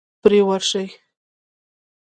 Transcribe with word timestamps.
پرې 0.21 0.39
ورشئ. 0.47 0.87